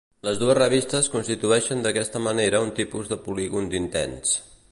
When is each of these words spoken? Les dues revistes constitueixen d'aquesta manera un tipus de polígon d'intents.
Les 0.27 0.37
dues 0.43 0.55
revistes 0.57 1.09
constitueixen 1.15 1.85
d'aquesta 1.85 2.23
manera 2.29 2.63
un 2.69 2.73
tipus 2.81 3.13
de 3.13 3.21
polígon 3.29 3.71
d'intents. 3.75 4.37